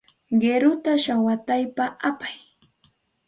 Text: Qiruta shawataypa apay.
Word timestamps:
Qiruta 0.39 0.91
shawataypa 1.03 1.85
apay. 2.09 2.37